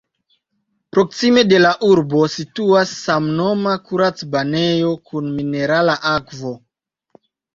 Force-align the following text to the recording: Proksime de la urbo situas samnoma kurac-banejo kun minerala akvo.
Proksime 0.95 1.41
de 1.49 1.57
la 1.65 1.73
urbo 1.87 2.21
situas 2.35 2.93
samnoma 3.01 3.75
kurac-banejo 3.89 4.89
kun 5.11 5.29
minerala 5.35 5.99
akvo. 6.13 6.55